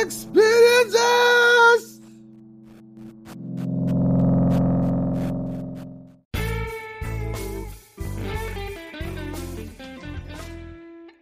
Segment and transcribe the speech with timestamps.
[0.00, 2.00] Experiences.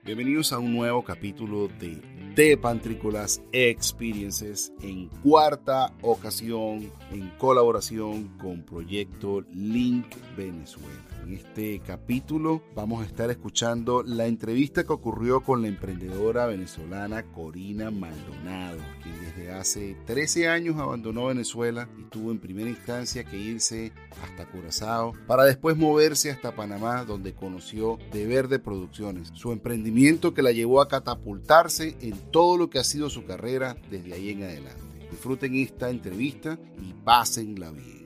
[0.04, 2.00] Bienvenidos a un nuevo capítulo de
[2.36, 11.15] de Pantrícolas Experiences en cuarta ocasión en colaboración con Proyecto Link Venezuela.
[11.26, 17.24] En este capítulo vamos a estar escuchando la entrevista que ocurrió con la emprendedora venezolana
[17.32, 23.38] Corina Maldonado, quien desde hace 13 años abandonó Venezuela y tuvo en primera instancia que
[23.38, 23.92] irse
[24.22, 30.42] hasta Curazao para después moverse hasta Panamá donde conoció De Verde Producciones, su emprendimiento que
[30.42, 34.44] la llevó a catapultarse en todo lo que ha sido su carrera desde ahí en
[34.44, 34.80] adelante.
[35.10, 38.05] Disfruten esta entrevista y pásenla bien.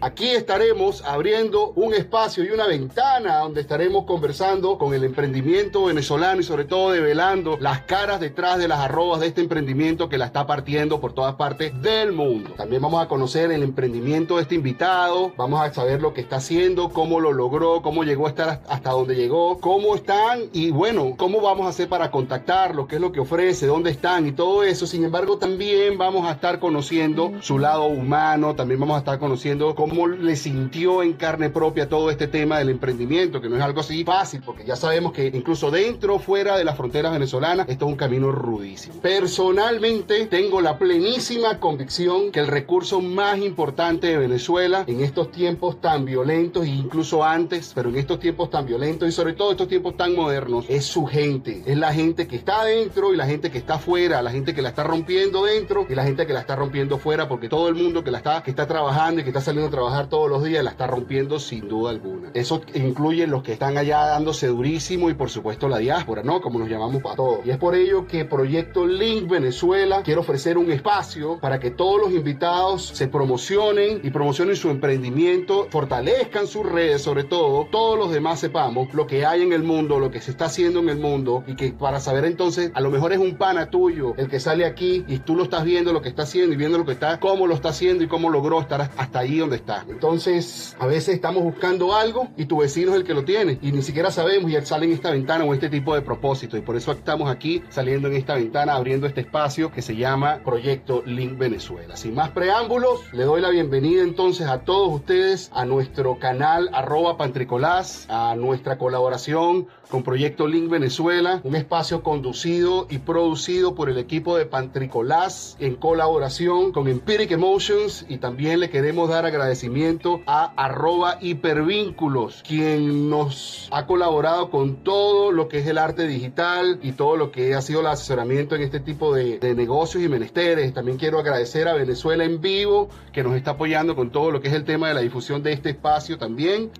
[0.00, 6.40] Aquí estaremos abriendo un espacio y una ventana donde estaremos conversando con el emprendimiento venezolano
[6.40, 10.26] y sobre todo develando las caras detrás de las arrobas de este emprendimiento que la
[10.26, 12.50] está partiendo por todas partes del mundo.
[12.56, 16.36] También vamos a conocer el emprendimiento de este invitado, vamos a saber lo que está
[16.36, 21.14] haciendo, cómo lo logró, cómo llegó a estar hasta donde llegó, cómo están y bueno,
[21.16, 24.64] cómo vamos a hacer para contactarlo, qué es lo que ofrece, dónde están y todo
[24.64, 24.86] eso.
[24.86, 29.74] Sin embargo, también vamos a estar conociendo su lado humano, también vamos a estar conociendo
[29.74, 33.62] cómo cómo le sintió en carne propia todo este tema del emprendimiento, que no es
[33.62, 37.68] algo así fácil, porque ya sabemos que incluso dentro o fuera de las fronteras venezolanas,
[37.68, 39.00] esto es un camino rudísimo.
[39.00, 45.80] Personalmente tengo la plenísima convicción que el recurso más importante de Venezuela en estos tiempos
[45.80, 49.68] tan violentos, e incluso antes, pero en estos tiempos tan violentos y sobre todo estos
[49.68, 51.62] tiempos tan modernos, es su gente.
[51.66, 54.62] Es la gente que está dentro y la gente que está afuera, la gente que
[54.62, 57.76] la está rompiendo dentro y la gente que la está rompiendo fuera, porque todo el
[57.76, 60.62] mundo que la está, que está trabajando y que está saliendo trabajar todos los días
[60.62, 62.30] la está rompiendo sin duda alguna.
[62.34, 66.40] Eso incluye los que están allá dándose durísimo y por supuesto la diáspora, ¿no?
[66.40, 67.44] Como nos llamamos para todos.
[67.44, 72.00] Y es por ello que Proyecto Link Venezuela quiere ofrecer un espacio para que todos
[72.00, 78.12] los invitados se promocionen y promocionen su emprendimiento, fortalezcan sus redes, sobre todo, todos los
[78.12, 80.98] demás sepamos lo que hay en el mundo, lo que se está haciendo en el
[80.98, 84.38] mundo y que para saber entonces, a lo mejor es un pana tuyo el que
[84.38, 86.92] sale aquí y tú lo estás viendo lo que está haciendo y viendo lo que
[86.92, 89.63] está, cómo lo está haciendo y cómo logró estar hasta ahí donde está.
[89.88, 93.72] Entonces, a veces estamos buscando algo y tu vecino es el que lo tiene y
[93.72, 96.56] ni siquiera sabemos y sale en esta ventana o este tipo de propósito.
[96.56, 100.40] Y por eso estamos aquí saliendo en esta ventana, abriendo este espacio que se llama
[100.44, 101.96] Proyecto Link Venezuela.
[101.96, 107.16] Sin más preámbulos, le doy la bienvenida entonces a todos ustedes a nuestro canal arroba
[107.16, 113.98] pantricolás, a nuestra colaboración con Proyecto Link Venezuela, un espacio conducido y producido por el
[113.98, 120.52] equipo de Pantricolás en colaboración con Empiric Emotions y también le queremos dar agradecimiento a
[120.56, 126.92] arroba hipervínculos, quien nos ha colaborado con todo lo que es el arte digital y
[126.92, 130.72] todo lo que ha sido el asesoramiento en este tipo de, de negocios y menesteres.
[130.74, 134.48] También quiero agradecer a Venezuela en vivo, que nos está apoyando con todo lo que
[134.48, 136.70] es el tema de la difusión de este espacio también.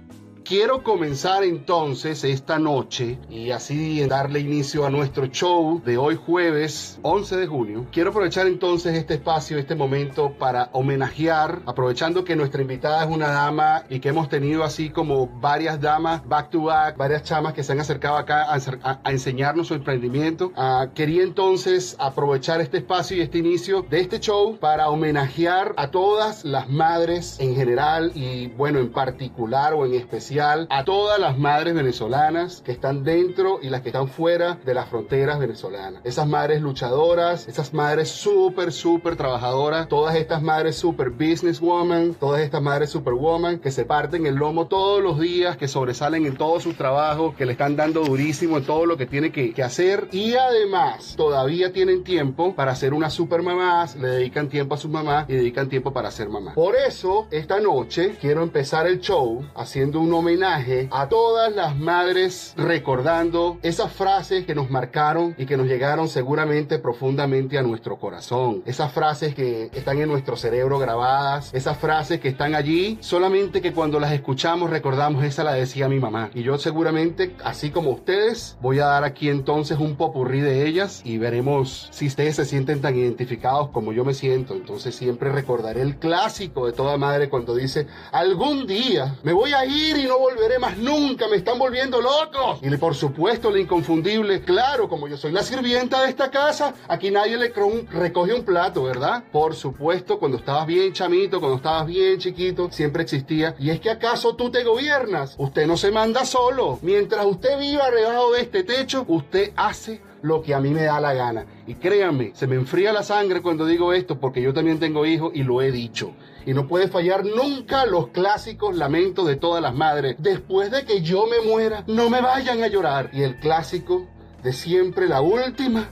[0.45, 6.99] Quiero comenzar entonces esta noche y así darle inicio a nuestro show de hoy jueves
[7.01, 7.87] 11 de junio.
[7.91, 13.29] Quiero aprovechar entonces este espacio, este momento para homenajear, aprovechando que nuestra invitada es una
[13.29, 17.63] dama y que hemos tenido así como varias damas back to back, varias chamas que
[17.63, 20.53] se han acercado acá a, enseñarnos su emprendimiento.
[20.59, 25.91] Uh, quería entonces aprovechar este espacio y este inicio de este show para homenajear a
[25.91, 31.39] todas las madres en general y bueno, en particular o en especial a todas las
[31.39, 36.01] madres venezolanas que están dentro y las que están fuera de las fronteras venezolanas.
[36.05, 42.63] Esas madres luchadoras, esas madres súper, súper trabajadoras, todas estas madres súper businesswoman, todas estas
[42.63, 46.77] madres superwoman que se parten el lomo todos los días, que sobresalen en todos sus
[46.77, 50.35] trabajos, que le están dando durísimo en todo lo que tiene que, que hacer y
[50.35, 55.29] además todavía tienen tiempo para ser unas super mamás, le dedican tiempo a sus mamás
[55.29, 56.55] y dedican tiempo para ser mamá.
[56.55, 62.55] Por eso, esta noche quiero empezar el show haciendo un homenaje a todas las madres
[62.57, 68.63] recordando esas frases que nos marcaron y que nos llegaron seguramente profundamente a nuestro corazón.
[68.65, 73.75] Esas frases que están en nuestro cerebro grabadas, esas frases que están allí, solamente que
[73.75, 76.31] cuando las escuchamos recordamos, esa la decía mi mamá.
[76.33, 81.03] Y yo seguramente, así como ustedes, voy a dar aquí entonces un popurrí de ellas
[81.05, 84.55] y veremos si ustedes se sienten tan identificados como yo me siento.
[84.55, 89.67] Entonces siempre recordaré el clásico de toda madre cuando dice, algún día me voy a
[89.67, 92.61] ir y no no volveré más nunca, me están volviendo locos.
[92.63, 97.11] Y por supuesto, la inconfundible, claro, como yo soy la sirvienta de esta casa, aquí
[97.11, 97.53] nadie le
[97.91, 99.25] recoge un plato, ¿verdad?
[99.33, 103.57] Por supuesto, cuando estabas bien chamito, cuando estabas bien chiquito, siempre existía.
[103.59, 105.35] ¿Y es que acaso tú te gobiernas?
[105.37, 106.79] Usted no se manda solo.
[106.83, 111.01] Mientras usted viva debajo de este techo, usted hace lo que a mí me da
[111.01, 111.45] la gana.
[111.67, 115.33] Y créanme, se me enfría la sangre cuando digo esto porque yo también tengo hijos
[115.35, 116.13] y lo he dicho.
[116.47, 120.17] Y no puede fallar nunca los clásicos lamentos de todas las madres.
[120.19, 123.11] Después de que yo me muera, no me vayan a llorar.
[123.13, 124.07] Y el clásico
[124.43, 125.89] de siempre, la última,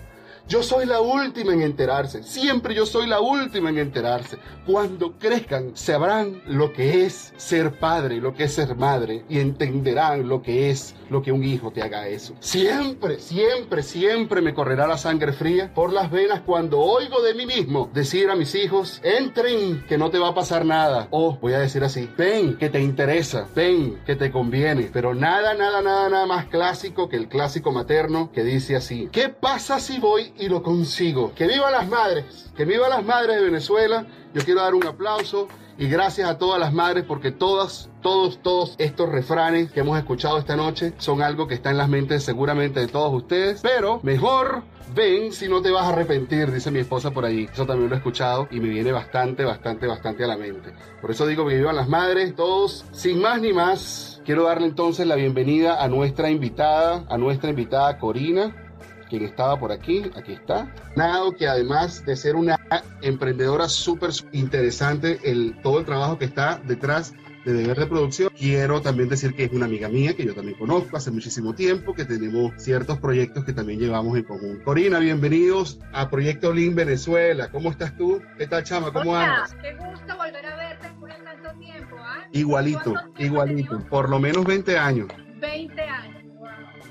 [0.49, 2.23] yo soy la última en enterarse.
[2.23, 4.39] Siempre yo soy la última en enterarse.
[4.67, 10.29] Cuando crezcan, sabrán lo que es ser padre, lo que es ser madre, y entenderán
[10.29, 12.35] lo que es lo que un hijo te haga eso.
[12.41, 17.47] Siempre, siempre, siempre me correrá la sangre fría por las venas cuando oigo de mí
[17.47, 21.09] mismo decir a mis hijos, entren, que no te va a pasar nada.
[21.11, 24.91] O voy a decir así, ven, que te interesa, ven, que te conviene.
[24.93, 29.29] Pero nada, nada, nada, nada más clásico que el clásico materno que dice así, ¿qué
[29.29, 31.33] pasa si voy y lo consigo?
[31.35, 34.07] Que viva las madres, que viva las madres de Venezuela.
[34.35, 35.49] Yo quiero dar un aplauso
[35.79, 40.39] y gracias a todas las madres porque todas, todos, todos estos refranes que hemos escuchado
[40.39, 43.61] esta noche son algo que está en las mentes seguramente de todos ustedes.
[43.63, 47.49] Pero mejor ven si no te vas a arrepentir, dice mi esposa por ahí.
[47.53, 50.73] Eso también lo he escuchado y me viene bastante, bastante, bastante a la mente.
[51.01, 54.21] Por eso digo que vivan las madres, todos, sin más ni más.
[54.25, 58.72] Quiero darle entonces la bienvenida a nuestra invitada, a nuestra invitada Corina
[59.13, 60.73] quien estaba por aquí, aquí está.
[60.97, 62.59] Nado que además de ser una
[63.03, 67.13] emprendedora súper interesante, el, todo el trabajo que está detrás
[67.45, 68.31] de Deber de Producción.
[68.39, 71.93] Quiero también decir que es una amiga mía que yo también conozco hace muchísimo tiempo,
[71.93, 74.63] que tenemos ciertos proyectos que también llevamos en común.
[74.65, 77.51] Corina, bienvenidos a Proyecto Link Venezuela.
[77.51, 78.23] ¿Cómo estás tú?
[78.39, 78.95] ¿Qué tal, chama?
[78.95, 79.55] ¿Cómo Hola, andas?
[79.61, 82.25] Qué gusto volver a verte después de tanto tiempo, ¿ah?
[82.33, 83.79] Igualito, igualito.
[83.91, 85.09] Por lo menos 20 años.
[85.39, 86.23] 20 años.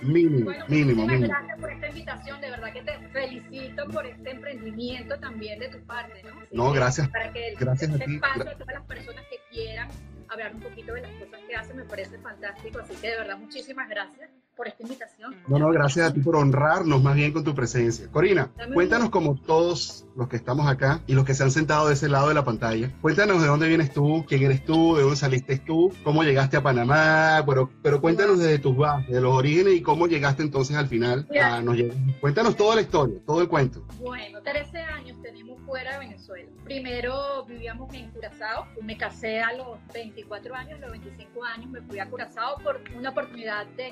[0.03, 1.27] Mínimo, Bueno, mínimo, mínimo.
[1.27, 1.50] gracias
[1.91, 6.29] invitación, de verdad que te felicito por este emprendimiento también de tu parte, ¿no?
[6.41, 7.07] Así No, gracias.
[7.09, 8.15] Para que Gracias a este ti.
[8.15, 9.87] espacio a todas las personas que quieran
[10.29, 13.37] hablar un poquito de las cosas que hacen me parece fantástico, así que de verdad
[13.37, 15.35] muchísimas gracias por esta invitación.
[15.47, 18.07] No, no, gracias a ti por honrarnos más bien con tu presencia.
[18.11, 21.93] Corina, cuéntanos como todos los que estamos acá y los que se han sentado de
[21.93, 25.15] ese lado de la pantalla, cuéntanos de dónde vienes tú, quién eres tú, de dónde
[25.17, 29.75] saliste tú, cómo llegaste a Panamá, pero, pero cuéntanos desde tus bases, de los orígenes
[29.75, 31.27] y cómo llegaste entonces al final.
[31.41, 31.77] A nos.
[32.19, 33.83] Cuéntanos toda la historia, todo el cuento.
[33.99, 36.49] Bueno, 13 años tenemos fuera de Venezuela.
[36.63, 38.67] Primero vivíamos en Curazao.
[38.81, 42.81] Me casé a los 24 años, a los 25 años me fui a Curazao por
[42.95, 43.91] una oportunidad de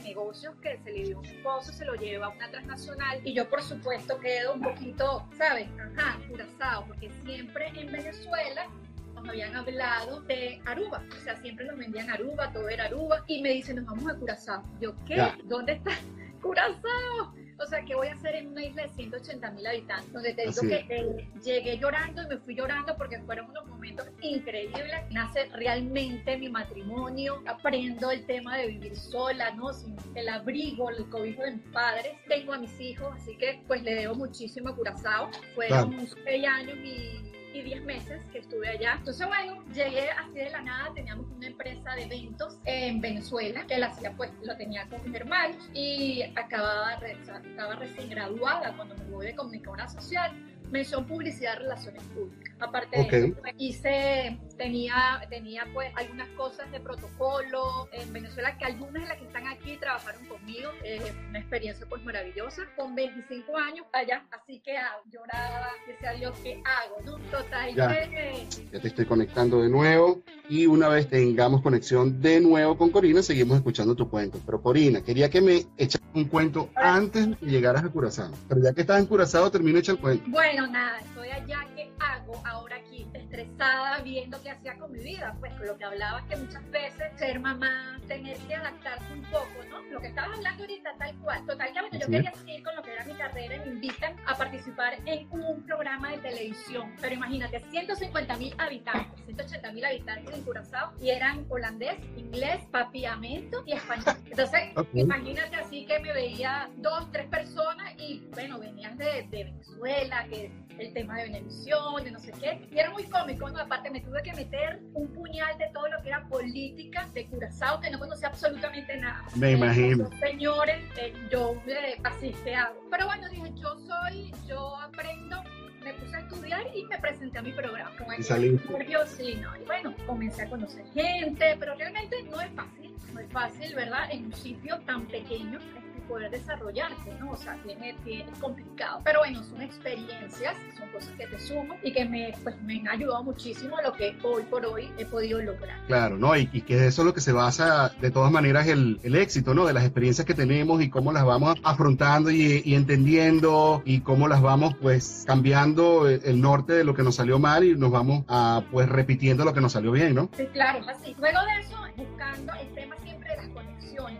[0.49, 3.49] negocios que se le dio un esposo, se lo lleva a una transnacional y yo
[3.49, 5.67] por supuesto quedo un poquito, ¿sabes?
[5.95, 8.67] Ajá, Curazao, porque siempre en Venezuela
[9.13, 13.41] nos habían hablado de Aruba, o sea, siempre nos vendían Aruba, todo era Aruba, y
[13.41, 14.63] me dicen, nos vamos a Curazao.
[14.79, 15.17] Yo, ¿qué?
[15.17, 15.37] Ya.
[15.45, 15.91] ¿Dónde está
[16.41, 17.33] Curazao?
[17.61, 20.13] O sea, ¿qué voy a hacer en una isla de 180 mil habitantes?
[20.13, 23.67] Donde te digo Así que eh, llegué llorando y me fui llorando porque fueron unos
[23.67, 24.85] momentos increíbles.
[25.11, 27.43] Nace realmente mi matrimonio.
[27.47, 29.73] Aprendo el tema de vivir sola, ¿no?
[29.73, 32.13] Sin el abrigo, el cobijo de mis padres.
[32.27, 35.29] Tengo a mis hijos, así que pues le debo muchísimo a Curazao.
[35.55, 38.95] Fueron seis años y y 10 meses que estuve allá.
[38.97, 43.77] Entonces, bueno, llegué así de la nada, teníamos una empresa de eventos en Venezuela, que
[43.77, 49.05] la hacía, pues, lo tenía con mis hermanos y acababa, estaba recién graduada cuando me
[49.05, 50.31] voy de comunicadora social,
[50.71, 52.48] mención publicidad relaciones públicas.
[52.59, 58.65] Aparte de eso, pues, hice, tenía, tenía pues algunas cosas de protocolo en Venezuela, que
[58.65, 63.57] algunas de las que están aquí trabajaron conmigo, eh, una experiencia pues maravillosa, con 25
[63.57, 67.01] años allá, así que ah, lloraba, decía Dios, ¿qué hago?
[67.05, 67.17] ¿no?
[67.29, 67.87] Total, Ya.
[67.89, 73.57] te estoy conectando de nuevo y una vez tengamos conexión de nuevo con Corina, seguimos
[73.57, 74.39] escuchando tu cuento.
[74.45, 78.31] Pero Corina, quería que me echaras un cuento antes de que llegaras a Curazao.
[78.47, 80.25] Pero ya que estás en Curazao, termino hecho el cuento.
[80.27, 83.07] Bueno, nada, estoy allá, ¿qué hago ahora aquí?
[83.13, 85.35] Estresada, viendo qué hacía con mi vida.
[85.39, 89.81] Pues lo que hablaba que muchas veces ser mamá, tener que adaptarse un poco, ¿no?
[89.83, 91.45] Lo que estabas hablando ahorita, tal cual.
[91.45, 94.15] Total, que bueno, yo quería seguir con lo que era mi carrera y me invitan
[94.25, 96.93] a participar en un programa de televisión.
[97.01, 103.63] Pero imagínate, 150 mil habitantes, 180 mil habitantes en Curazao y eran holandés, inglés, papiamento
[103.65, 104.15] y español.
[104.25, 104.61] Entonces.
[104.93, 110.51] Imagínate así que me veía dos, tres personas y bueno, venías de, de Venezuela, que
[110.79, 112.31] el tema de Venevisión, de no sé
[112.71, 113.59] y era muy cómico, ¿no?
[113.59, 117.79] Aparte me tuve que meter un puñal de todo lo que era política de Curazao,
[117.79, 119.23] que no conocía absolutamente nada.
[119.35, 120.09] Me imagino.
[120.19, 122.79] señores, eh, yo eh, así hago.
[122.89, 125.43] Pero bueno, dije, yo soy, yo aprendo
[125.83, 127.91] me puse a estudiar y me presenté a mi programa.
[127.97, 128.59] Con y salí.
[129.07, 129.55] sí, no.
[129.55, 134.09] Y bueno, comencé a conocer gente, pero realmente no es fácil, no es fácil, ¿verdad?
[134.11, 135.59] En un sitio tan pequeño
[136.09, 137.31] poder desarrollarte, ¿no?
[137.31, 138.99] O sea, tiene, tiene, es complicado.
[139.05, 142.87] Pero bueno, son experiencias, son cosas que te suman y que me, pues, me han
[142.89, 145.79] ayudado muchísimo a lo que hoy por hoy he podido lograr.
[145.87, 146.35] Claro, ¿no?
[146.35, 149.53] Y, y que eso es lo que se basa, de todas maneras, el, el, éxito,
[149.53, 149.65] ¿no?
[149.65, 154.27] De las experiencias que tenemos y cómo las vamos afrontando y, y entendiendo y cómo
[154.27, 158.25] las vamos, pues, cambiando el, norte de lo que nos salió mal y nos vamos
[158.27, 160.29] a, pues, repitiendo lo que nos salió bien, ¿no?
[160.35, 161.15] Sí, claro, así.
[161.19, 163.08] Luego de eso, buscando el tema siempre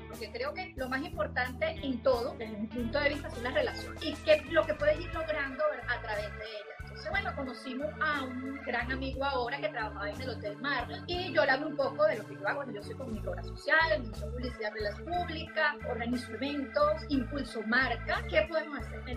[0.08, 3.54] porque creo que lo más importante en todo, desde mi punto de vista, son las
[3.54, 6.80] relaciones y que lo que puedes ir logrando a través de ellas.
[6.82, 11.32] Entonces, bueno, conocimos a un gran amigo ahora que trabajaba en el Hotel Mar y
[11.32, 12.70] yo le hablo un poco de lo que yo hago.
[12.72, 18.24] Yo soy comunicadora social, administro publicidad de las públicas, organizo eventos, impulso marca.
[18.30, 19.09] ¿Qué podemos hacer?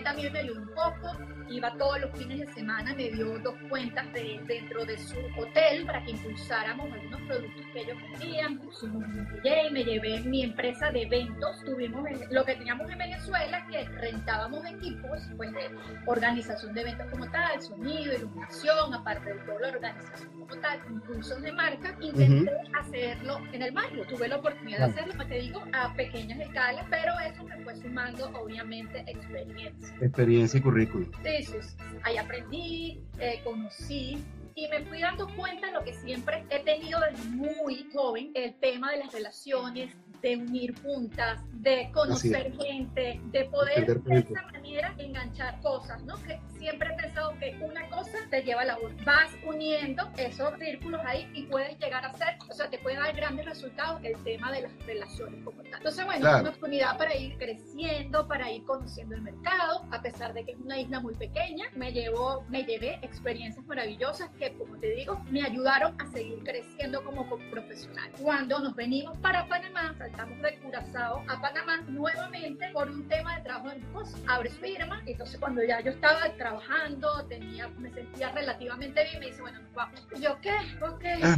[0.00, 1.18] Él también me ayudó un poco.
[1.50, 5.84] Iba todos los fines de semana, me dio dos cuentas de, dentro de su hotel
[5.84, 8.58] para que impulsáramos algunos productos que ellos vendían.
[8.60, 11.62] Pusimos un DJ, me llevé mi empresa de eventos.
[11.64, 15.70] Tuvimos lo que teníamos en Venezuela, que rentábamos equipos pues, de
[16.06, 21.42] organización de eventos como tal, sonido, iluminación, aparte de toda la organización como tal, impulsos
[21.42, 24.06] de marca, intenté hacerlo en el barrio.
[24.06, 27.74] Tuve la oportunidad de hacerlo, como te digo, a pequeñas escalas, pero eso me fue
[27.76, 29.89] sumando, obviamente, experiencia.
[30.00, 31.10] Experiencia y currículum.
[31.22, 31.76] Sí, sí, sí.
[32.02, 34.18] Ahí aprendí, eh, conocí,
[34.54, 38.54] y me fui dando cuenta de lo que siempre he tenido desde muy joven, el
[38.54, 44.94] tema de las relaciones, de unir puntas, de conocer gente, de poder de esa manera
[44.98, 46.16] enganchar cosas, ¿no?
[46.22, 49.04] Que siempre he pensado que una cosa te lleva a la otra.
[49.04, 53.14] Vas uniendo esos círculos ahí y puedes llegar a ser, o sea, te puede dar
[53.16, 55.78] grandes resultados el tema de las relaciones como tal.
[55.78, 60.34] Entonces, bueno, es una oportunidad para ir creciendo, para ir conociendo el mercado, a pesar
[60.34, 64.76] de que es una isla muy pequeña, me llevó, me llevé experiencias maravillosas que, como
[64.78, 68.10] te digo, me ayudaron a seguir creciendo como profesional.
[68.20, 73.42] Cuando nos venimos para Panamá, saltamos de Curazao a Panamá nuevamente por un tema de
[73.42, 74.16] trabajo de mi esposo.
[74.26, 79.26] Abre su firma, entonces cuando ya yo estaba trabajando, tenía, me sentía relativamente bien, me
[79.26, 80.06] dice, bueno, nos vamos.
[80.16, 80.56] Y yo, ¿qué?
[80.80, 81.04] Ok.
[81.22, 81.36] Ah.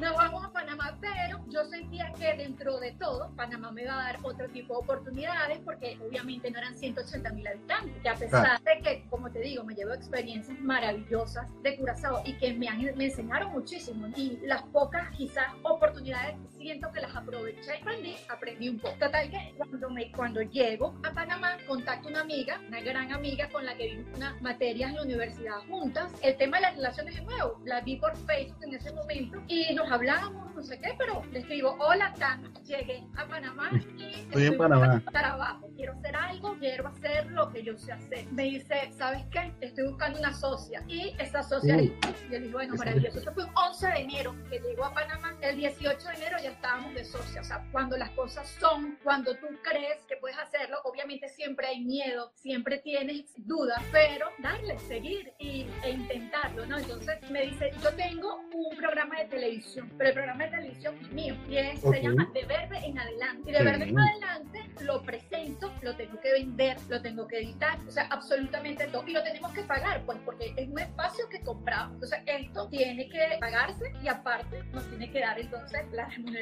[0.00, 4.04] Nos vamos a Panamá, pero yo sentía que dentro de todo, Panamá me iba a
[4.04, 7.94] dar otro tipo de oportunidades porque obviamente no eran 180 mil habitantes.
[8.02, 12.34] Y a pesar de que, como te digo, me llevo experiencias maravillosas de Curazao y
[12.34, 17.78] que me, han, me enseñaron muchísimo y las pocas quizás oportunidades siento que las aproveché
[17.78, 18.94] y aprendí, aprendí un poco.
[18.98, 23.64] Total que cuando, me, cuando llego a Panamá, contacto una amiga, una gran amiga con
[23.64, 26.12] la que vimos unas materias en la universidad juntas.
[26.22, 29.72] El tema de las relaciones de nuevo, la vi por Facebook en ese momento y
[29.74, 34.46] nos hablábamos, no sé qué, pero le escribo, hola Tana, llegué a Panamá y estoy
[34.46, 35.02] en Panamá.
[35.10, 38.26] Trabajo, quiero hacer algo, quiero hacer lo que yo sé hacer.
[38.32, 39.52] Me dice, ¿sabes qué?
[39.60, 43.18] Estoy buscando una socia y esa socia, y yo le digo, bueno, maravilloso.
[43.18, 46.49] Eso fue un 11 de enero que llegó a Panamá, el 18 de enero ya
[46.50, 50.78] estábamos de socia, o sea, cuando las cosas son, cuando tú crees que puedes hacerlo,
[50.84, 56.78] obviamente siempre hay miedo, siempre tienes dudas, pero darle, seguir y, e intentarlo, ¿no?
[56.78, 61.12] Entonces me dice, yo tengo un programa de televisión, pero el programa de televisión es
[61.12, 63.50] mío y es, se llama De Verde en Adelante.
[63.50, 67.78] Y De Verde en Adelante lo presento, lo tengo que vender, lo tengo que editar,
[67.86, 69.06] o sea, absolutamente todo.
[69.06, 71.94] Y lo tenemos que pagar, pues, porque es un espacio que compramos.
[71.94, 76.39] Entonces, esto tiene que pagarse y aparte nos tiene que dar entonces la remuneración,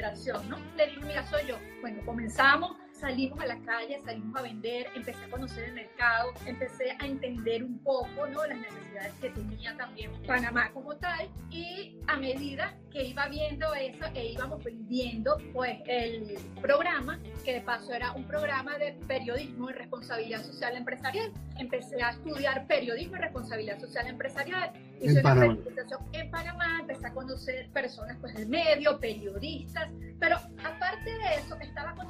[0.49, 0.57] ¿no?
[0.75, 1.57] Le digo, mira, soy yo.
[1.81, 6.91] Bueno, comenzamos salimos a la calle, salimos a vender, empecé a conocer el mercado, empecé
[6.99, 8.45] a entender un poco ¿no?
[8.45, 14.05] las necesidades que tenía también Panamá como tal y a medida que iba viendo eso
[14.15, 19.73] e íbamos vendiendo pues el programa, que de paso era un programa de periodismo y
[19.73, 21.31] responsabilidad social empresarial.
[21.57, 24.71] Empecé a estudiar periodismo y responsabilidad social empresarial.
[24.99, 29.89] Hice una presentación en Panamá, empecé a conocer personas pues del medio, periodistas,
[30.19, 32.08] pero aparte de eso estaba conociendo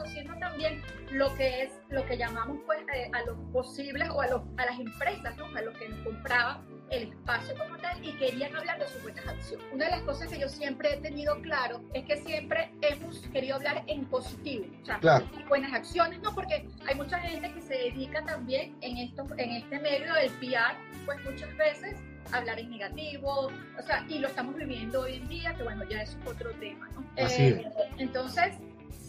[0.59, 4.41] también lo que es lo que llamamos pues eh, a los posibles o a, los,
[4.57, 5.45] a las empresas, ¿no?
[5.45, 9.25] a los que nos compraban el espacio como tal y querían hablar de sus buenas
[9.27, 9.65] acciones.
[9.71, 13.55] Una de las cosas que yo siempre he tenido claro es que siempre hemos querido
[13.55, 18.23] hablar en positivo, o sea, buenas acciones, no porque hay mucha gente que se dedica
[18.25, 20.75] también en esto, en este medio del PR,
[21.05, 21.95] pues muchas veces
[22.31, 26.01] hablar en negativo, o sea, y lo estamos viviendo hoy en día, que bueno, ya
[26.01, 27.05] es otro tema, ¿no?
[27.15, 28.55] Eh, entonces,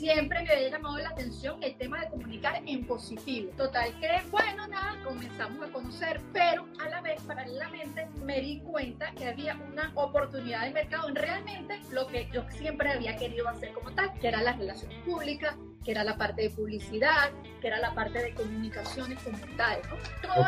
[0.00, 3.52] siempre me había llamado la atención el tema de comunicar en positivo.
[3.54, 9.12] Total que, bueno, nada, comenzamos a conocer, pero a la vez, paralelamente, me di cuenta
[9.12, 13.74] que había una oportunidad de mercado en realmente lo que yo siempre había querido hacer
[13.74, 15.54] como tal, que era las relaciones públicas,
[15.84, 17.30] que era la parte de publicidad,
[17.60, 19.82] que era la parte de comunicaciones como tal.
[20.22, 20.46] Todo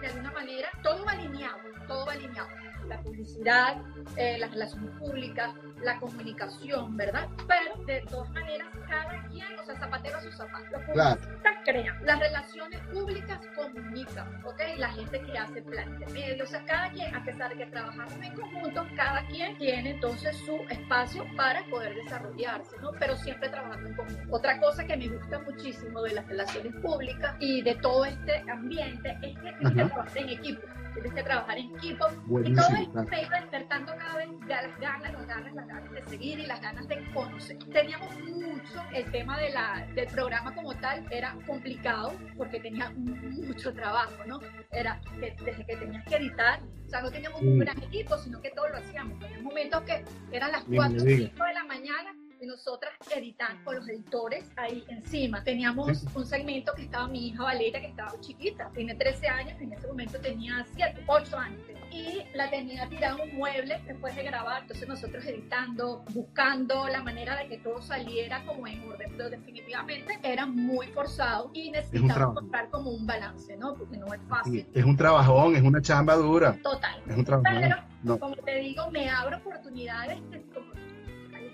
[0.00, 2.48] de alguna manera, todo va alineado, todo va alineado.
[2.88, 3.82] La publicidad,
[4.16, 7.28] eh, las relaciones públicas, la comunicación, ¿verdad?
[7.46, 10.66] Pero de todas maneras, cada quien, o sea, zapatero a su zapato.
[10.72, 14.60] Los publicistas crean, las relaciones públicas comunican, ¿ok?
[14.78, 17.70] La gente que hace planes de medios, o sea, cada quien, a pesar de que
[17.70, 22.92] trabajamos en conjunto, cada quien tiene entonces su espacio para poder desarrollarse, ¿no?
[22.98, 24.36] Pero siempre trabajando en conjunto.
[24.36, 29.16] Otra cosa que me gusta muchísimo de las relaciones públicas y de todo este ambiente
[29.22, 30.60] es que tienes que trabajar en equipo
[30.94, 32.06] tienes que trabajar en equipo.
[32.44, 35.69] y todo esto me iba despertando cada vez ya las ganas, las ganas, las ganas
[35.92, 37.58] de seguir y las ganas de conocer.
[37.72, 43.72] Teníamos mucho, el tema de la, del programa como tal era complicado porque tenía mucho
[43.72, 44.40] trabajo, ¿no?
[44.72, 48.40] Era que desde que tenías que editar, o sea, no teníamos un gran equipo, sino
[48.40, 49.22] que todo lo hacíamos.
[49.22, 53.76] En momentos que eran las 4 o 5 de la mañana y nosotras editando con
[53.76, 55.44] los editores ahí encima.
[55.44, 59.72] Teníamos un segmento que estaba mi hija Valeria, que estaba chiquita, tiene 13 años, en
[59.72, 61.60] ese momento tenía 7, 8 años.
[61.90, 67.36] Y la tenía tirada un mueble después de grabar, entonces nosotros editando, buscando la manera
[67.36, 72.70] de que todo saliera como en orden, pero definitivamente era muy forzado y necesitamos encontrar
[72.70, 73.74] como un balance, ¿no?
[73.74, 74.66] Porque no es fácil.
[74.72, 76.56] es un trabajón, es una chamba dura.
[76.62, 77.02] Total.
[77.06, 77.60] Es un trabajón.
[78.02, 80.18] Pero, como te digo, me abro oportunidades
[80.54, 80.69] como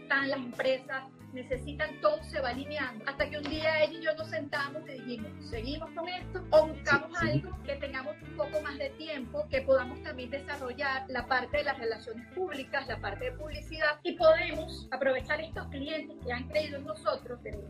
[0.06, 1.02] están las empresas,
[1.37, 3.05] necesitan, todo se va alineando.
[3.07, 6.66] Hasta que un día ella y yo nos sentamos y dijimos, seguimos con esto o
[6.66, 11.59] buscamos algo que tengamos un poco más de tiempo, que podamos también desarrollar la parte
[11.59, 16.49] de las relaciones públicas, la parte de publicidad y podemos aprovechar estos clientes que han
[16.49, 17.61] creído en nosotros, pero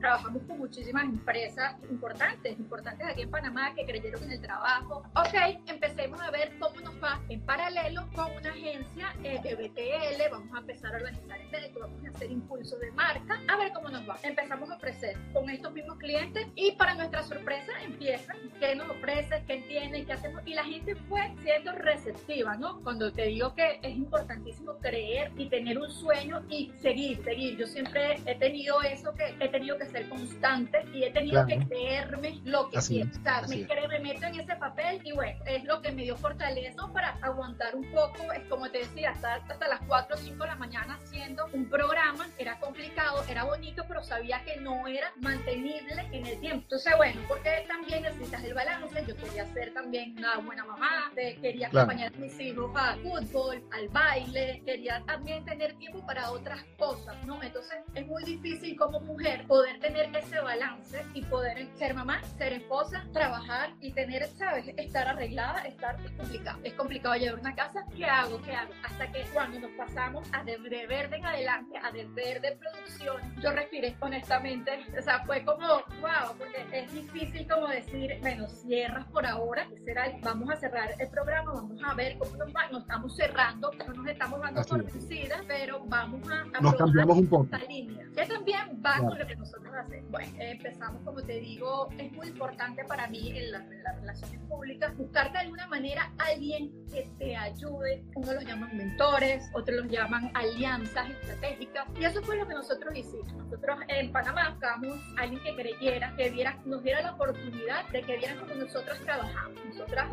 [0.00, 5.04] trabajamos con muchísimas empresas importantes, importantes aquí en Panamá que creyeron en el trabajo.
[5.14, 10.30] Ok, empecemos a ver cómo nos va en paralelo con una agencia eh, de BTL,
[10.30, 13.88] vamos a empezar a organizar eventos, vamos a hacer impulsos de marca, a ver cómo
[13.88, 14.16] nos va.
[14.22, 19.42] Empezamos a ofrecer con estos mismos clientes y para nuestra sorpresa empieza, ¿qué nos ofrece?
[19.46, 20.04] ¿Qué tiene?
[20.04, 20.42] ¿Qué hacemos?
[20.46, 22.80] Y la gente fue siendo receptiva, ¿no?
[22.82, 27.56] Cuando te digo que es importantísimo creer y tener un sueño y seguir, seguir.
[27.56, 31.58] Yo siempre he tenido eso que he tenido que ser constante y he tenido que
[31.66, 33.10] creerme lo que quiero.
[33.10, 36.02] o sea, me, creo, me meto en ese papel y bueno, es lo que me
[36.02, 38.32] dio fortaleza para aguantar un poco.
[38.32, 41.68] Es como te decía, hasta, hasta las 4 o 5 de la mañana haciendo un
[41.68, 41.97] programa,
[42.38, 46.62] era como complicado, era bonito, pero sabía que no era mantenible en el tiempo.
[46.64, 49.04] Entonces, bueno, porque también necesitas el balance.
[49.06, 53.88] Yo quería ser también una buena mamá, quería acompañar a mis hijos al fútbol, al
[53.88, 57.42] baile, quería también tener tiempo para otras cosas, ¿no?
[57.42, 62.52] Entonces, es muy difícil como mujer poder tener ese balance y poder ser mamá, ser
[62.52, 64.66] esposa, trabajar y tener, ¿sabes?
[64.76, 66.60] Estar arreglada, estar es complicado.
[66.62, 67.84] Es complicado llevar una casa.
[67.96, 68.40] ¿Qué hago?
[68.42, 68.72] ¿Qué hago?
[68.84, 73.50] Hasta que cuando nos pasamos a de, verde en adelante, a de verde producción, yo
[73.50, 79.26] respiré honestamente, o sea, fue como, wow, porque es difícil como decir, bueno, cierras por
[79.26, 83.16] ahora, será, vamos a cerrar el programa, vamos a ver cómo nos va, nos estamos
[83.16, 87.44] cerrando, no nos estamos dando por vencida, pero vamos a, a nos cambiamos un poco.
[87.44, 90.10] Esta línea, que también va con lo que nosotros hacemos.
[90.10, 93.66] Bueno, empezamos, como te digo, es muy importante para mí en, las
[94.00, 99.78] relaciones públicas buscar de alguna manera alguien que te ayude, uno los llaman mentores, otros
[99.78, 103.32] los llaman alianzas estratégicas, y eso fue lo que nosotros hicimos.
[103.34, 108.02] Nosotros en Panamá buscamos a alguien que creyera, que viera, nos diera la oportunidad de
[108.02, 109.58] que vieran cómo nosotros trabajamos.
[109.66, 110.08] Nosotras,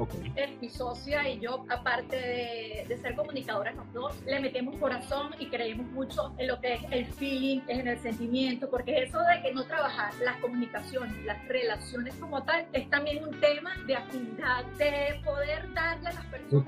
[0.61, 5.47] mi socia y yo, aparte de, de, ser comunicadoras los dos, le metemos corazón y
[5.47, 9.41] creemos mucho en lo que es el feeling, es en el sentimiento, porque eso de
[9.41, 14.65] que no trabajar las comunicaciones, las relaciones como tal, es también un tema de afinidad,
[14.77, 16.65] de poder darle a las personas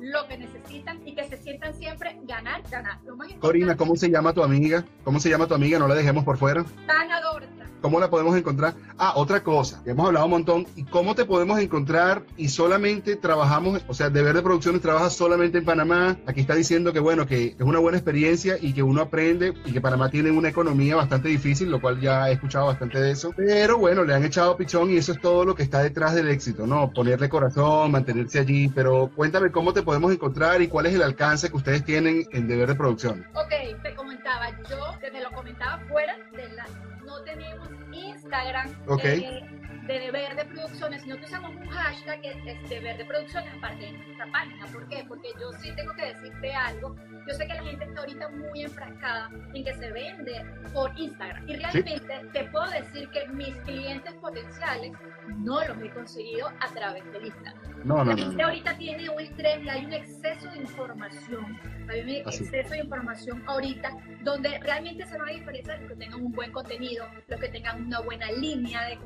[0.00, 2.98] lo que necesitan y que se sientan siempre ganar, ganar.
[3.40, 4.84] Corina, ¿cómo se llama tu amiga?
[5.04, 5.78] ¿Cómo se llama tu amiga?
[5.78, 6.64] No la dejemos por fuera.
[6.88, 7.59] Ana Dorta.
[7.80, 8.74] ¿Cómo la podemos encontrar?
[8.98, 10.66] Ah, otra cosa, hemos hablado un montón.
[10.76, 12.22] ¿Y cómo te podemos encontrar?
[12.36, 16.18] Y solamente trabajamos, o sea, Deber de Producciones trabaja solamente en Panamá.
[16.26, 19.72] Aquí está diciendo que, bueno, que es una buena experiencia y que uno aprende y
[19.72, 23.32] que Panamá tiene una economía bastante difícil, lo cual ya he escuchado bastante de eso.
[23.34, 26.28] Pero bueno, le han echado pichón y eso es todo lo que está detrás del
[26.28, 26.92] éxito, ¿no?
[26.92, 28.68] Ponerle corazón, mantenerse allí.
[28.68, 32.46] Pero cuéntame cómo te podemos encontrar y cuál es el alcance que ustedes tienen en
[32.46, 33.26] Deber de Producciones.
[33.34, 36.66] Ok, te comentaba, yo te lo comentaba fuera de la
[37.10, 39.42] no tenemos Instagram eh,
[39.86, 43.84] de deber de producciones, sino que usamos un hashtag que es deber de producciones aparte
[43.84, 44.66] de nuestra página.
[44.66, 45.04] ¿Por qué?
[45.08, 46.96] Porque yo sí tengo que decirte algo.
[47.26, 51.48] Yo sé que la gente está ahorita muy enfrascada en que se vende por Instagram.
[51.48, 54.92] Y realmente te puedo decir que mis clientes potenciales
[55.38, 57.84] no los he conseguido a través de Instagram.
[57.84, 61.58] No, no, la gente ahorita tiene un estrés, hay un exceso de información.
[61.88, 63.90] Hay un exceso de información ahorita
[64.22, 67.86] donde realmente se va a diferencia los que tengan un buen contenido, los que tengan
[67.86, 68.98] una buena línea de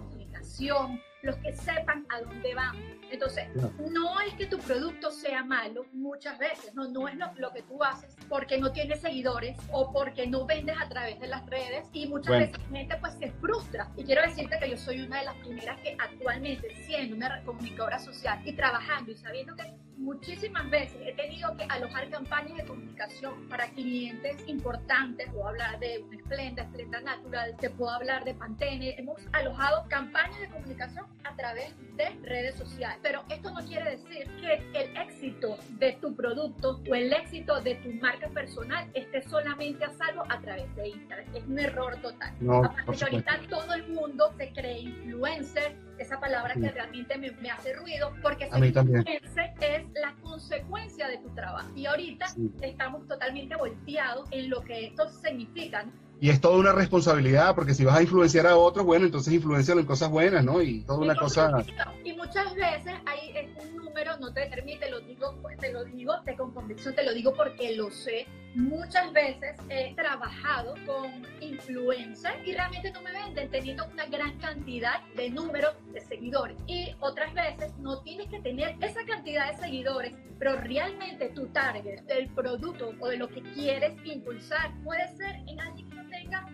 [1.24, 2.76] los que sepan a dónde van.
[3.10, 7.62] Entonces, no es que tu producto sea malo muchas veces, no, no es lo, que
[7.62, 11.88] tú haces porque no tienes seguidores o porque no vendes a través de las redes
[11.92, 13.90] y muchas veces la gente pues se frustra.
[13.96, 17.98] Y quiero decirte que yo soy una de las primeras que actualmente siendo una comunicadora
[17.98, 19.62] social y trabajando y sabiendo que
[19.96, 25.28] muchísimas veces he tenido que alojar campañas de comunicación para clientes importantes.
[25.30, 28.94] Puedo hablar de un Splenda, Splenda Natural, te puedo hablar de Pantene.
[28.98, 32.98] Hemos alojado campañas de comunicación a través de redes sociales.
[33.02, 37.76] Pero esto no quiere decir que el éxito de tu producto o el éxito de
[37.76, 41.34] tu marca personal esté solamente a salvo a través de Instagram.
[41.34, 42.34] Es un error total.
[42.40, 47.50] No, Aparte ahorita todo el mundo se cree influencer, esa palabra que realmente me, me,
[47.50, 51.70] hace ruido, porque ser influencer es la consecuencia de tu trabajo.
[51.74, 52.26] Y ahorita
[52.62, 55.86] estamos totalmente volteados en lo que esto significa.
[56.20, 59.80] Y es toda una responsabilidad, porque si vas a influenciar a otros, bueno, entonces influencialo
[59.80, 60.62] en cosas buenas, ¿no?
[60.62, 61.50] Y toda una cosa...
[62.04, 66.14] Y muchas veces hay un número, no te permite, lo digo, pues, te lo digo,
[66.24, 68.26] te con convicción, te lo digo porque lo sé.
[68.54, 75.02] Muchas veces he trabajado con influencers y realmente no me venden teniendo una gran cantidad
[75.16, 76.56] de números de seguidores.
[76.66, 82.02] Y otras veces no tienes que tener esa cantidad de seguidores, pero realmente tu target
[82.02, 85.94] del producto o de lo que quieres impulsar puede ser en alguien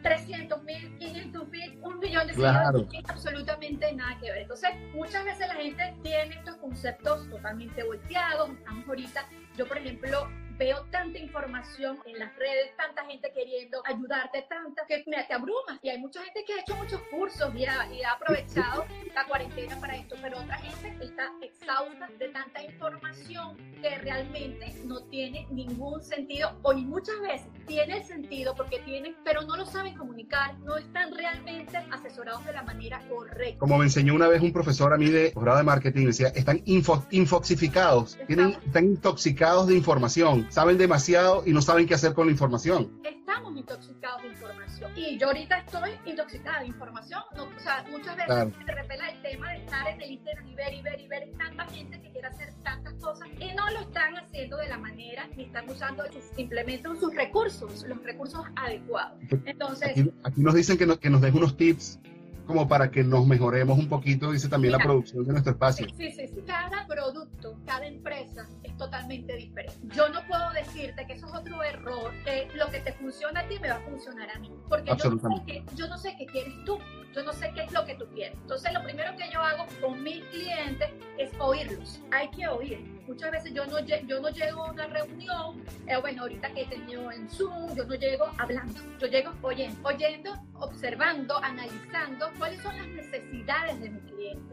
[0.03, 4.43] 300 mil, 500 mil, un millón de seguidores, no tiene absolutamente nada que ver.
[4.43, 8.51] Entonces, muchas veces la gente tiene estos conceptos totalmente volteados.
[8.51, 10.29] Estamos ahorita, yo por ejemplo,
[10.61, 15.81] veo tanta información en las redes, tanta gente queriendo ayudarte, tanta que me te abrumas.
[15.83, 19.25] Y hay mucha gente que ha hecho muchos cursos y ha, y ha aprovechado la
[19.25, 25.47] cuarentena para esto, pero otra gente está exhausta de tanta información que realmente no tiene
[25.51, 30.77] ningún sentido o muchas veces tiene sentido porque tienen, pero no lo saben comunicar, no
[30.77, 33.59] están realmente asesorados de la manera correcta.
[33.59, 36.61] Como me enseñó una vez un profesor a mí de grado de marketing, decía, están
[36.67, 42.27] info, infoxificados, tienen, están intoxicados de información saben demasiado y no saben qué hacer con
[42.27, 43.01] la información.
[43.05, 44.93] Estamos intoxicados de información.
[44.97, 47.23] Y yo ahorita estoy intoxicada de información.
[47.39, 50.75] o sea, muchas veces me repela el tema de estar en el internet y ver
[50.75, 54.17] y ver y ver tanta gente que quiere hacer tantas cosas y no lo están
[54.17, 56.05] haciendo de la manera ni están usando
[56.37, 59.19] simplemente sus recursos, los recursos adecuados.
[59.45, 59.91] Entonces,
[60.25, 62.01] aquí, nos dicen que, que nos den unos tips
[62.47, 65.87] como para que nos mejoremos un poquito, dice también la producción de nuestro espacio.
[65.97, 66.43] Sí, sí, sí.
[66.47, 69.79] Cada producto, cada empresa es totalmente diferente.
[69.95, 73.49] Yo no puedo decirte que eso es otro error, que lo que te funciona a
[73.49, 74.51] ti me va a funcionar a mí.
[74.69, 76.79] Porque yo no, sé qué, yo no sé qué quieres tú,
[77.15, 78.37] yo no sé qué es lo que tú quieres.
[78.43, 82.01] Entonces, lo primero que yo hago con mis clientes es oírlos.
[82.11, 86.23] Hay que oír muchas veces yo no, yo no llego a una reunión, eh, bueno,
[86.23, 91.43] ahorita que he tenido en Zoom, yo no llego hablando, yo llego oyendo, oyendo, observando,
[91.43, 94.01] analizando cuáles son las necesidades de mi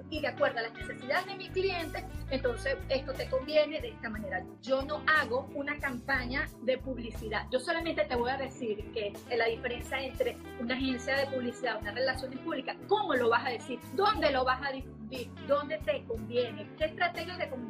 [0.10, 4.10] Y de acuerdo a las necesidades de mi cliente, entonces esto te conviene de esta
[4.10, 4.44] manera.
[4.62, 9.46] Yo no hago una campaña de publicidad, yo solamente te voy a decir que la
[9.46, 13.80] diferencia entre una agencia de publicidad, una relaciones públicas, ¿cómo lo vas a decir?
[13.94, 14.97] ¿Dónde lo vas a difundir?
[15.48, 16.68] ¿Dónde te conviene?
[16.78, 17.68] ¿Qué estrategias de comunicación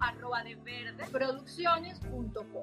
[0.00, 0.34] arroba.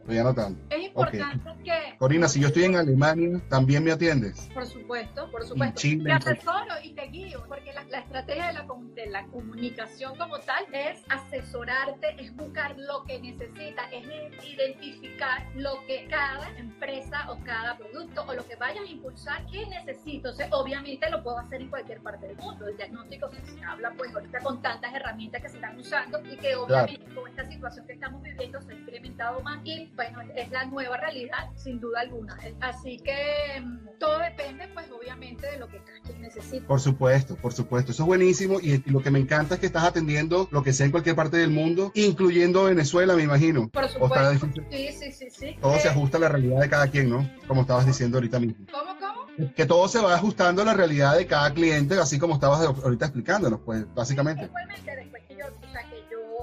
[0.02, 0.60] Estoy anotando.
[0.70, 4.50] Es importante que, Corina, si yo estoy en Alemania, ¿también me atiendes?
[4.54, 8.54] por supuesto, por supuesto, Chile, te asesoro y te guío, porque la, la estrategia de
[8.54, 14.06] la, de la comunicación como tal es asesorarte, es buscar lo que necesitas, es
[14.46, 19.66] identificar lo que cada empresa o cada producto o lo que vayas a impulsar, qué
[19.66, 20.34] necesito.
[20.34, 22.68] Sea, obviamente lo puedo hacer en cualquier parte del mundo.
[22.68, 26.38] El diagnóstico que se habla pues ahorita con tantas herramientas que se están usando y
[26.38, 30.52] que obviamente con esta situación que estamos viviendo se ha incrementado más y bueno, es
[30.52, 32.38] la nueva realidad sin duda alguna.
[32.60, 36.68] Así que mm, todo depende pues obviamente de lo que cada quien necesita.
[36.68, 37.92] Por supuesto, por supuesto.
[37.92, 40.86] Eso es buenísimo y, lo que me encanta es que estás atendiendo lo que sea
[40.86, 43.70] en cualquier parte del mundo, incluyendo Venezuela, me imagino.
[43.70, 44.48] Por supuesto.
[44.70, 45.56] Sí, sí, sí, sí.
[45.62, 47.30] Todo se Eh, ajusta a la realidad de cada quien, ¿no?
[47.48, 48.66] Como estabas diciendo ahorita mismo.
[48.72, 49.54] ¿Cómo, cómo?
[49.56, 53.06] Que todo se va ajustando a la realidad de cada cliente, así como estabas ahorita
[53.06, 54.46] explicándonos, pues, básicamente.
[54.46, 55.46] Igualmente, después que yo,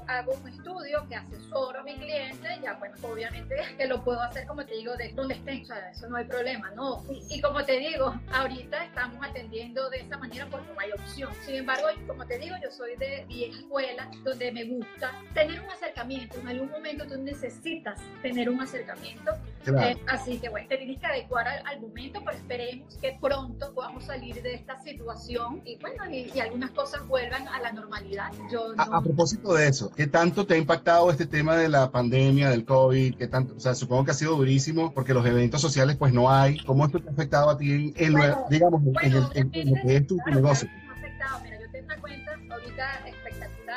[0.08, 4.46] hago un estudio, que asesoro a mi cliente, ya, bueno, obviamente que lo puedo hacer,
[4.46, 7.04] como te digo, de donde estén, o sea, eso no hay problema, ¿no?
[7.10, 11.30] Y, y como te digo, ahorita estamos atendiendo de esa manera porque no hay opción.
[11.44, 15.70] Sin embargo, como te digo, yo soy de vieja escuela, donde me gusta tener un
[15.70, 16.38] acercamiento.
[16.40, 19.32] En algún momento tú necesitas tener un acercamiento
[19.64, 19.86] Claro.
[19.88, 23.74] eh, así que bueno, te tienes que adecuar al, al momento, pero esperemos que pronto
[23.74, 28.32] podamos salir de esta situación y bueno, y, y algunas cosas vuelvan a la normalidad.
[28.50, 31.68] Yo no, A, a propósito de eso, ¿qué tanto te ha impactado este tema de
[31.68, 33.16] la pandemia, del COVID?
[33.16, 33.54] ¿Qué tanto?
[33.56, 36.56] O sea, supongo que ha sido durísimo porque los eventos sociales pues no hay.
[36.64, 39.68] ¿Cómo esto te ha afectado a ti en, en lo- digamos, en- el- en- en
[39.74, 40.68] lo que es tu, tu negocio?
[40.68, 41.40] claro, me ha afectado.
[41.42, 42.84] Mira, yo una cuenta ahorita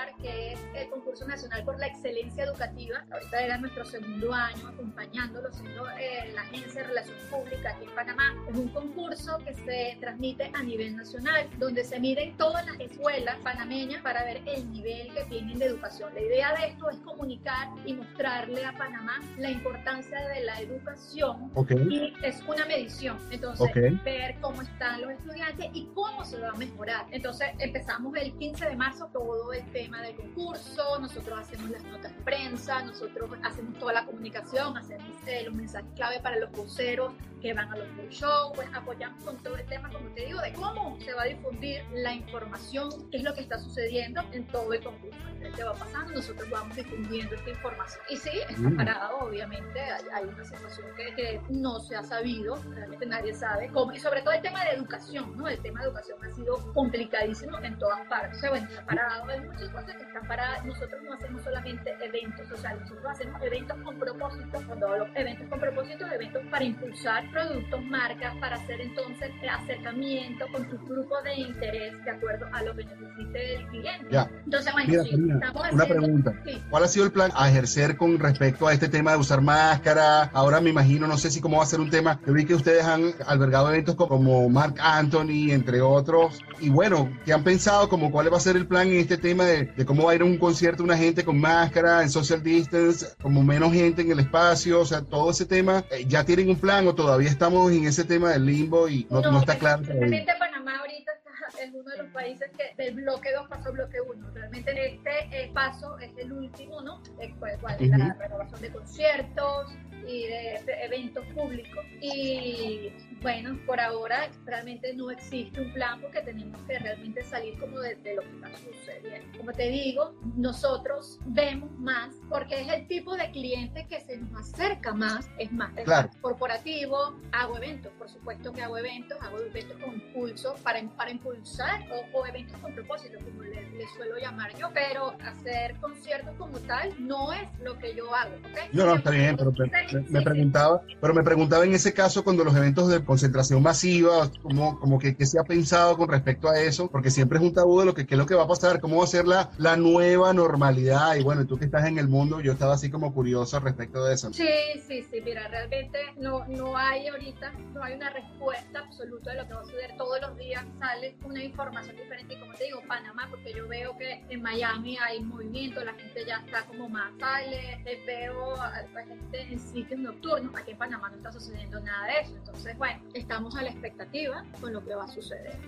[0.01, 3.03] espectacular que es el concurso nacional por la excelencia educativa.
[3.11, 7.95] Ahorita era nuestro segundo año acompañándolo, siendo eh, la agencia de relaciones públicas aquí en
[7.95, 8.35] Panamá.
[8.49, 13.37] Es un concurso que se transmite a nivel nacional, donde se miden todas las escuelas
[13.43, 16.13] panameñas para ver el nivel que tienen de educación.
[16.13, 21.51] La idea de esto es comunicar y mostrarle a Panamá la importancia de la educación
[21.55, 23.17] Ok, y es una medición.
[23.31, 24.03] Entonces, Ok.
[24.03, 27.05] ver cómo están los estudiantes y cómo se va a mejorar.
[27.11, 32.15] Entonces, empezamos el 15 de marzo todo el tema del concurso, nosotros hacemos las notas
[32.15, 37.13] de prensa, nosotros hacemos toda la comunicación, hacemos eh, los mensajes clave para los voceros
[37.41, 40.53] que van a los shows, pues apoyamos con todo el tema, como te digo, de
[40.53, 44.71] cómo se va a difundir la información, qué es lo que está sucediendo en todo
[44.73, 45.17] el concurso.
[45.55, 46.13] ¿Qué va pasando?
[46.13, 47.99] Nosotros vamos difundiendo esta información.
[48.09, 48.77] Y sí, está Mm.
[48.77, 53.69] parado, obviamente, hay, hay una situación que, que no se ha sabido, realmente nadie sabe
[53.69, 55.47] cómo, y sobre todo el tema de educación, ¿no?
[55.47, 58.37] El tema de educación ha sido complicadísimo en todas partes.
[58.37, 60.65] O sea, bueno, está parado, hay muchas cosas que están paradas.
[60.65, 64.61] Nosotros no hacemos solamente eventos sociales, nosotros hacemos eventos con propósito.
[64.67, 70.45] Cuando hablo eventos con propósito, eventos para impulsar productos, marcas, para hacer entonces el acercamiento
[70.51, 74.07] con tu grupo de interés de acuerdo a lo que necesite el cliente.
[74.11, 74.29] Ya.
[74.45, 76.33] Entonces, bueno, Mira, sí, Karina, estamos una haciendo- pregunta.
[76.45, 76.63] Sí.
[76.69, 80.23] ¿Cuál ha sido el plan a ejercer con respecto a este tema de usar máscara?
[80.33, 82.19] Ahora me imagino, no sé si cómo va a ser un tema.
[82.25, 86.39] Yo vi que ustedes han albergado eventos co- como Mark Anthony, entre otros.
[86.59, 87.89] Y bueno, ¿qué han pensado?
[87.89, 90.15] Como cuál va a ser el plan en este tema de, de cómo va a
[90.15, 94.11] ir a un concierto una gente con máscara, en social distance, como menos gente en
[94.11, 94.81] el espacio?
[94.81, 98.03] O sea, todo ese tema, eh, ¿ya tienen un plan o todavía estamos en ese
[98.03, 99.83] tema del limbo y no, no está claro?
[99.83, 103.73] Realmente Panamá ahorita está en uno de los países que del bloque 2 pasó al
[103.73, 104.31] bloque 1.
[104.33, 107.01] Realmente este eh, paso es el último, ¿no?
[107.19, 109.67] Eh, pues, cuál es la renovación de conciertos
[110.07, 111.85] y de, eventos públicos.
[112.01, 117.79] Y bueno, por ahora realmente no existe un plan porque tenemos que realmente salir como
[117.79, 119.37] de, de lo que está sucediendo.
[119.37, 124.53] Como te digo, nosotros vemos más porque es el tipo de cliente que se nos
[124.53, 126.09] acerca más, es más, Claro.
[126.21, 131.81] corporativo, hago eventos, por supuesto que hago eventos, hago eventos con impulso para, para impulsar
[131.91, 136.59] o, o eventos con propósito, como le, le suelo llamar yo, pero hacer conciertos como
[136.59, 138.73] tal no es lo que yo hago, ¿ok?
[138.73, 142.43] No, no, está bien, pero me, me- preguntaba, pero me preguntaba en ese caso cuando
[142.43, 146.59] los eventos de concentración masiva, como, como que, que se ha pensado con respecto a
[146.59, 148.47] eso, porque siempre es un tabú de lo que qué es lo que va a
[148.47, 151.97] pasar, cómo va a ser la, la nueva normalidad, y bueno, tú que estás en
[151.97, 154.31] el mundo, yo estaba así como curioso respecto de eso.
[154.33, 154.47] Sí,
[154.87, 159.47] sí, sí, mira, realmente no, no hay ahorita, no hay una respuesta absoluta de lo
[159.47, 159.95] que va a suceder.
[159.97, 162.33] Todos los días sale una información diferente.
[162.35, 166.25] Y como te digo, Panamá, porque yo veo que en Miami hay movimiento, la gente
[166.25, 171.09] ya está como más sale, veo a la gente en sitios nocturnos, aquí en Panamá
[171.09, 172.35] no está sucediendo nada de eso.
[172.35, 175.59] Entonces, bueno, estamos a la expectativa con lo que va a suceder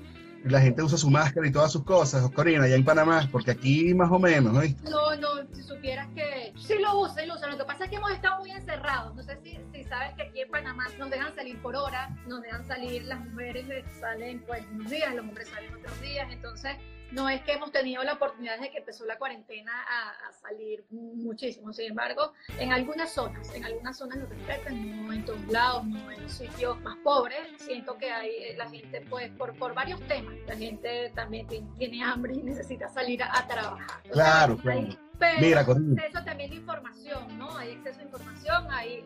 [0.43, 3.93] la gente usa su máscara y todas sus cosas, Corina, allá en Panamá, porque aquí
[3.93, 4.62] más o menos, ¿no?
[4.89, 7.47] No, no, si supieras que sí lo usa, sí lo usa.
[7.47, 9.15] Lo que pasa es que hemos estado muy encerrados.
[9.15, 12.41] No sé si, si sabes que aquí en Panamá nos dejan salir por hora, nos
[12.41, 13.65] dejan salir, las mujeres
[13.99, 16.28] salen pues unos días, los hombres salen otros días.
[16.30, 16.76] Entonces,
[17.13, 21.71] no es que hemos tenido la oportunidad desde que empezó la cuarentena a, salir muchísimo.
[21.71, 26.12] Sin embargo, en algunas zonas, en algunas zonas lo respetan, no en todos lados, no
[26.12, 27.39] en sitios más pobres.
[27.60, 31.47] Siento que hay eh, la gente, pues, por, por varios temas, la gente también
[31.78, 34.02] tiene, hambre y necesita salir a, trabajar.
[34.12, 34.88] claro, claro.
[35.19, 37.56] pero Mira, exceso también de información, ¿no?
[37.58, 39.06] Hay exceso de información, hay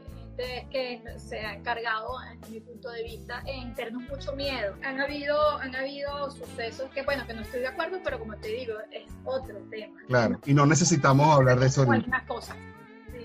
[0.71, 4.75] que se ha encargado, desde mi punto de vista, en tenernos mucho miedo.
[4.83, 8.49] Han habido, han habido sucesos que, bueno, que no estoy de acuerdo, pero como te
[8.49, 9.99] digo, es otro tema.
[10.07, 11.81] Claro, y no necesitamos hablar de eso.
[11.81, 12.55] Algunas cosas.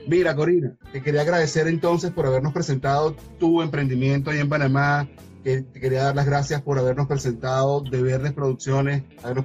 [0.07, 5.09] Mira, Corina, te quería agradecer entonces por habernos presentado tu emprendimiento ahí en Panamá,
[5.43, 9.45] te quería dar las gracias por habernos presentado de Verdes Producciones, habernos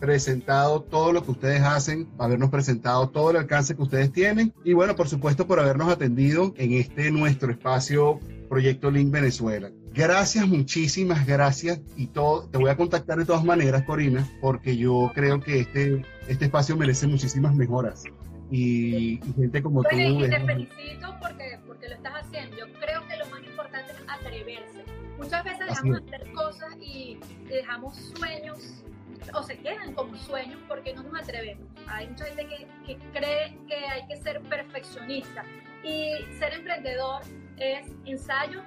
[0.00, 4.72] presentado todo lo que ustedes hacen, habernos presentado todo el alcance que ustedes tienen y
[4.72, 9.70] bueno, por supuesto por habernos atendido en este nuestro espacio Proyecto Link Venezuela.
[9.92, 12.48] Gracias, muchísimas gracias y todo.
[12.48, 16.76] Te voy a contactar de todas maneras, Corina, porque yo creo que este, este espacio
[16.76, 18.04] merece muchísimas mejoras.
[18.50, 19.96] Y, gente como tú.
[19.96, 22.56] Y te felicito porque, porque lo estás haciendo.
[22.56, 24.84] Yo creo que lo más importante es atreverse
[25.18, 27.18] Muchas veces dejamos de hacer cosas y
[27.48, 28.84] dejamos sueños
[29.32, 31.66] o se quedan como sueños porque no nos atrevemos.
[31.86, 35.42] Hay mucha gente que, que, cree que hay que ser perfeccionista
[35.82, 37.22] y ser emprendedor
[37.56, 38.62] es ensayo,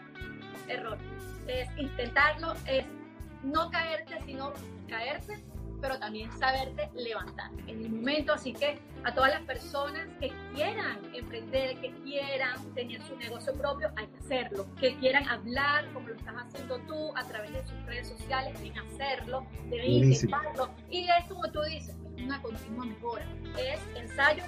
[0.67, 0.97] error.
[1.47, 2.85] Es intentarlo, es
[3.43, 4.53] no caerte, sino
[4.87, 5.37] caerte
[5.81, 8.33] pero también saberte levantar en el momento.
[8.33, 13.91] Así que a todas las personas que quieran emprender, que quieran tener su negocio propio,
[13.95, 14.67] hay que hacerlo.
[14.79, 18.77] Que quieran hablar como lo estás haciendo tú a través de sus redes sociales, deben
[18.79, 20.69] hacerlo, deben intentarlo.
[20.89, 23.25] Y es como tú dices, es una continua mejora.
[23.57, 24.43] Es ensayo,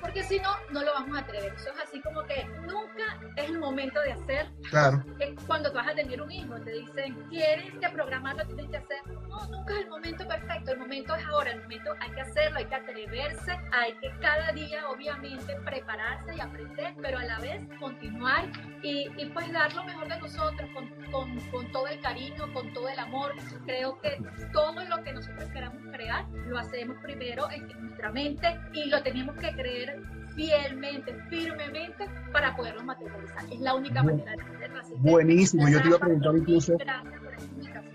[0.00, 1.52] porque si no, no lo vamos a atrever.
[1.54, 4.48] Eso es así como que nunca es el momento de hacer.
[4.68, 5.02] Claro.
[5.18, 8.44] Es cuando tú vas a tener un hijo, te dicen, ¿quieres que programarlo?
[8.46, 8.98] Tienes que hacer.
[9.28, 10.72] No, nunca es el momento perfecto.
[10.72, 11.52] El momento es ahora.
[11.52, 16.40] El momento hay que hacerlo, hay que atreverse, hay que cada día, obviamente, prepararse y
[16.40, 18.50] aprender, pero a la vez continuar
[18.82, 22.72] y, y pues dar lo mejor de nosotros con, con, con todo el cariño, con
[22.72, 23.32] todo el amor.
[23.64, 24.18] Creo que
[24.52, 29.36] todo lo que nosotros queramos crear lo hacemos primero en nuestra mente y lo tenemos
[29.36, 30.00] que creer
[30.34, 33.44] fielmente, firmemente para poderlo materializar.
[33.50, 34.80] Es la única manera de hacerlo.
[34.80, 36.76] Así Buenísimo, yo te iba a preguntar incluso.
[36.78, 37.12] Gracias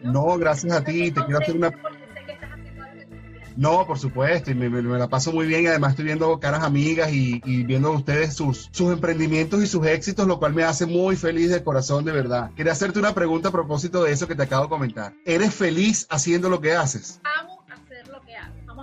[0.01, 1.71] por No, gracias a ti, te quiero hacer una.
[3.57, 7.12] No, por supuesto, y me, la paso muy bien y además estoy viendo caras amigas
[7.12, 11.15] y, y, viendo ustedes sus, sus emprendimientos y sus éxitos, lo cual me hace muy
[11.15, 12.51] feliz de corazón, de verdad.
[12.55, 15.13] Quería hacerte una pregunta a propósito de eso que te acabo de comentar.
[15.25, 17.19] ¿Eres feliz haciendo lo que haces?
[17.23, 17.37] Que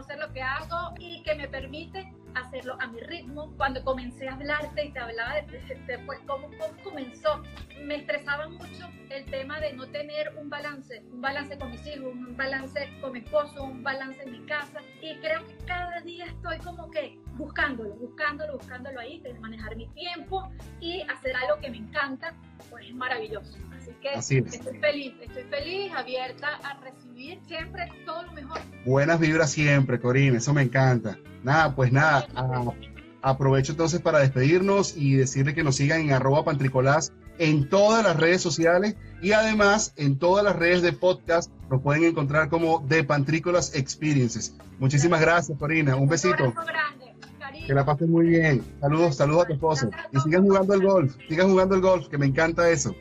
[0.05, 3.53] hacer lo que hago y que me permite hacerlo a mi ritmo.
[3.57, 6.51] Cuando comencé a hablarte y te hablaba de, pues, cómo,
[6.83, 7.43] comenzó,
[7.83, 12.13] me estresaba mucho el tema de no tener un balance, un balance con mis hijos,
[12.13, 14.81] un balance con mi esposo, un balance en mi casa.
[15.01, 19.87] Y creo que cada día estoy como que buscándolo, buscándolo, buscándolo ahí, de manejar mi
[19.89, 22.35] tiempo y hacer algo que me encanta,
[22.69, 23.57] pues es maravilloso.
[24.15, 28.61] Así que estoy feliz, estoy feliz, abierta a recibir siempre todo lo mejor.
[28.85, 31.19] Buenas vibras siempre, Corina, eso me encanta.
[31.43, 32.27] Nada, pues nada,
[33.23, 38.17] aprovecho entonces para despedirnos y decirle que nos sigan en arroba pantricolás en todas las
[38.17, 43.05] redes sociales y además en todas las redes de podcast nos pueden encontrar como The
[43.05, 44.55] Pantrícolas Experiences.
[44.79, 45.97] Muchísimas gracias, Corina.
[45.97, 46.53] Un besito.
[47.67, 48.63] que la pasen muy bien.
[48.81, 49.91] Saludos, saludos a tu esposo.
[50.13, 52.95] Y sigan jugando el golf, sigan jugando el golf, que me encanta eso.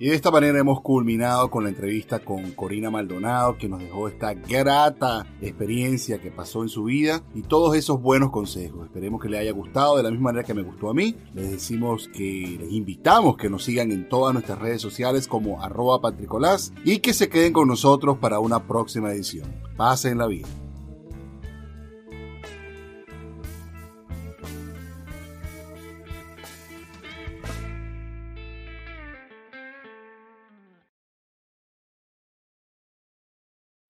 [0.00, 4.06] Y de esta manera hemos culminado con la entrevista con Corina Maldonado, que nos dejó
[4.06, 8.86] esta grata experiencia que pasó en su vida y todos esos buenos consejos.
[8.86, 11.16] Esperemos que le haya gustado de la misma manera que me gustó a mí.
[11.34, 16.00] Les decimos que les invitamos que nos sigan en todas nuestras redes sociales como arroba
[16.00, 19.52] patricolás y que se queden con nosotros para una próxima edición.
[19.76, 20.46] Pasen la vida.